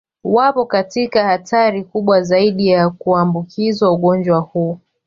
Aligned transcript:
Wapo 0.23 0.65
katika 0.65 1.23
hatari 1.23 1.83
kubwa 1.83 2.21
zaidi 2.23 2.67
ya 2.67 2.89
kuambukizwa 2.89 3.91
ugonjwa 3.91 4.39
huu 4.39 4.79